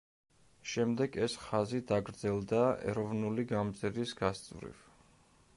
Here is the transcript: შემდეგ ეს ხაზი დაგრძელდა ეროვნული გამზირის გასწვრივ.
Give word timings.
შემდეგ 0.71 1.17
ეს 1.25 1.35
ხაზი 1.41 1.81
დაგრძელდა 1.93 2.63
ეროვნული 2.93 3.49
გამზირის 3.55 4.19
გასწვრივ. 4.23 4.85